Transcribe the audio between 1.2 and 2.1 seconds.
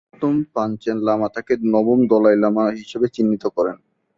তাকে নবম